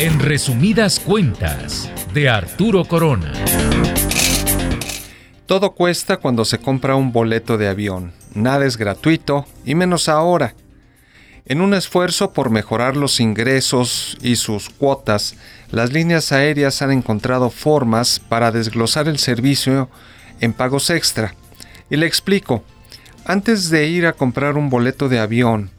[0.00, 3.32] En resumidas cuentas, de Arturo Corona.
[5.46, 8.12] Todo cuesta cuando se compra un boleto de avión.
[8.32, 10.54] Nada es gratuito, y menos ahora.
[11.46, 15.34] En un esfuerzo por mejorar los ingresos y sus cuotas,
[15.72, 19.90] las líneas aéreas han encontrado formas para desglosar el servicio
[20.38, 21.34] en pagos extra.
[21.90, 22.62] Y le explico,
[23.24, 25.72] antes de ir a comprar un boleto de avión,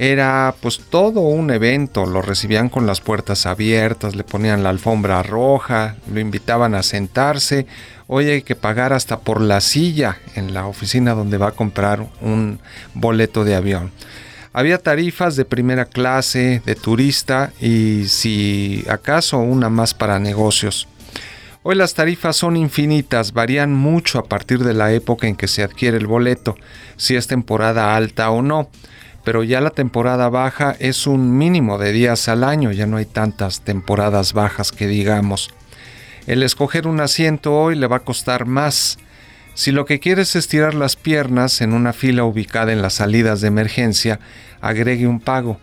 [0.00, 5.22] era pues todo un evento, lo recibían con las puertas abiertas, le ponían la alfombra
[5.22, 7.66] roja, lo invitaban a sentarse,
[8.06, 12.06] hoy hay que pagar hasta por la silla en la oficina donde va a comprar
[12.22, 12.60] un
[12.94, 13.92] boleto de avión.
[14.54, 20.88] Había tarifas de primera clase, de turista y si acaso una más para negocios.
[21.62, 25.62] Hoy las tarifas son infinitas, varían mucho a partir de la época en que se
[25.62, 26.56] adquiere el boleto,
[26.96, 28.70] si es temporada alta o no
[29.24, 33.06] pero ya la temporada baja es un mínimo de días al año, ya no hay
[33.06, 35.50] tantas temporadas bajas que digamos.
[36.26, 38.98] El escoger un asiento hoy le va a costar más.
[39.54, 43.40] Si lo que quiere es estirar las piernas en una fila ubicada en las salidas
[43.40, 44.20] de emergencia,
[44.60, 45.58] agregue un pago.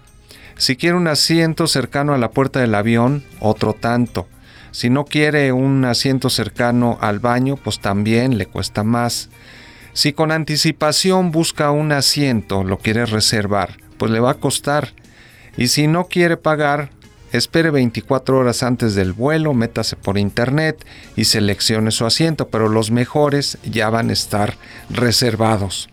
[0.57, 4.27] Si quiere un asiento cercano a la puerta del avión, otro tanto.
[4.71, 9.29] Si no quiere un asiento cercano al baño, pues también le cuesta más.
[9.97, 14.93] Si con anticipación busca un asiento, lo quiere reservar, pues le va a costar.
[15.57, 16.91] Y si no quiere pagar,
[17.31, 22.91] espere 24 horas antes del vuelo, métase por internet y seleccione su asiento, pero los
[22.91, 24.53] mejores ya van a estar
[24.91, 25.89] reservados.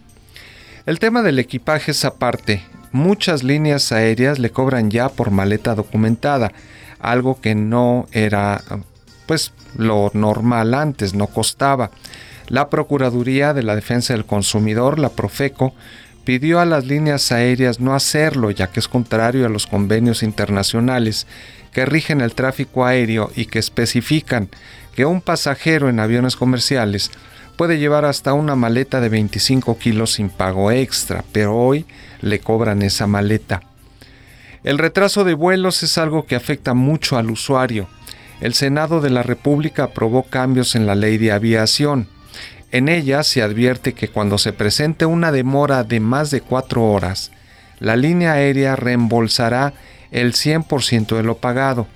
[0.84, 2.62] El tema del equipaje es aparte.
[2.92, 6.52] Muchas líneas aéreas le cobran ya por maleta documentada,
[6.98, 8.62] algo que no era
[9.24, 11.90] pues lo normal antes, no costaba.
[12.48, 15.74] La Procuraduría de la Defensa del Consumidor, la Profeco,
[16.24, 21.26] pidió a las líneas aéreas no hacerlo, ya que es contrario a los convenios internacionales
[21.72, 24.48] que rigen el tráfico aéreo y que especifican
[24.94, 27.10] que un pasajero en aviones comerciales
[27.56, 31.84] puede llevar hasta una maleta de 25 kilos sin pago extra, pero hoy
[32.20, 33.62] le cobran esa maleta.
[34.62, 37.88] El retraso de vuelos es algo que afecta mucho al usuario.
[38.40, 42.08] El Senado de la República aprobó cambios en la ley de aviación.
[42.74, 47.30] En ella se advierte que cuando se presente una demora de más de cuatro horas,
[47.78, 49.74] la línea aérea reembolsará
[50.10, 51.86] el 100% de lo pagado.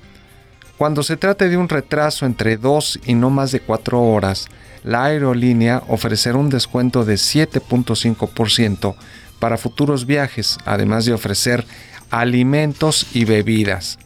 [0.76, 4.46] Cuando se trate de un retraso entre dos y no más de cuatro horas,
[4.84, 8.94] la aerolínea ofrecerá un descuento de 7.5%
[9.40, 11.64] para futuros viajes, además de ofrecer
[12.08, 13.98] alimentos y bebidas.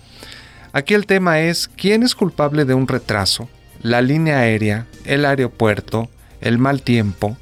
[0.72, 3.50] Aquí el tema es quién es culpable de un retraso,
[3.83, 6.09] la línea aérea, el aeropuerto,
[6.42, 7.38] el mal tiempo,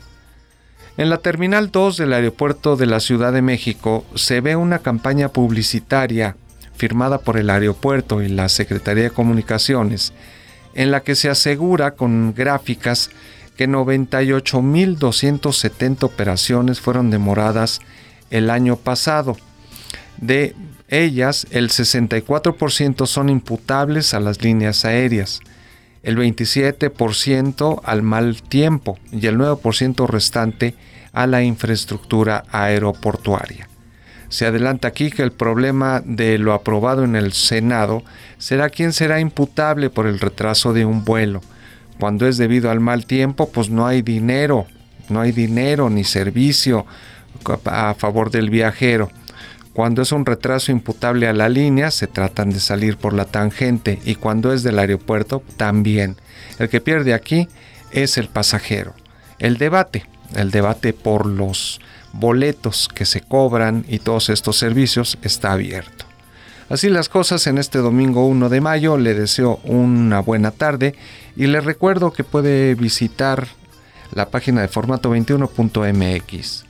[0.96, 5.30] en la Terminal 2 del aeropuerto de la Ciudad de México se ve una campaña
[5.30, 6.36] publicitaria
[6.74, 10.12] firmada por el aeropuerto y la Secretaría de Comunicaciones,
[10.74, 13.08] en la que se asegura con gráficas
[13.56, 17.80] que 98.270 operaciones fueron demoradas
[18.30, 19.38] el año pasado.
[20.18, 20.54] De
[20.88, 25.40] ellas, el 64% son imputables a las líneas aéreas,
[26.02, 30.74] el 27% al mal tiempo y el 9% restante
[31.12, 33.68] a la infraestructura aeroportuaria.
[34.28, 38.04] Se adelanta aquí que el problema de lo aprobado en el Senado
[38.38, 41.40] será quién será imputable por el retraso de un vuelo.
[41.98, 44.66] Cuando es debido al mal tiempo, pues no hay dinero,
[45.08, 46.86] no hay dinero ni servicio
[47.64, 49.10] a favor del viajero.
[49.80, 53.98] Cuando es un retraso imputable a la línea, se tratan de salir por la tangente
[54.04, 56.16] y cuando es del aeropuerto, también.
[56.58, 57.48] El que pierde aquí
[57.90, 58.92] es el pasajero.
[59.38, 60.04] El debate,
[60.34, 61.80] el debate por los
[62.12, 66.04] boletos que se cobran y todos estos servicios está abierto.
[66.68, 70.94] Así las cosas en este domingo 1 de mayo, le deseo una buena tarde
[71.36, 73.46] y le recuerdo que puede visitar
[74.12, 76.69] la página de formato21.mx